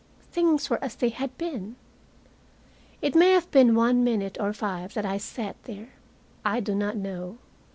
Things 0.31 0.67
were 0.67 0.83
as 0.83 0.95
they 0.95 1.09
had 1.09 1.37
been. 1.37 1.75
It 3.03 3.13
may 3.13 3.33
have 3.33 3.51
been 3.51 3.75
one 3.75 4.03
minute 4.03 4.35
or 4.39 4.51
five 4.51 4.95
that 4.95 5.05
I 5.05 5.19
sat 5.19 5.57
there. 5.65 5.93
I 6.43 6.59
do 6.59 6.73
not 6.73 6.97
know. 6.97 7.37